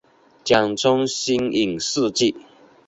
[0.43, 2.35] 简称新影世纪。